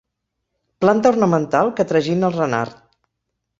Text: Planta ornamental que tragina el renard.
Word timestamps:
Planta 0.85 1.11
ornamental 1.15 1.71
que 1.81 1.87
tragina 1.93 2.33
el 2.33 2.37
renard. 2.41 2.83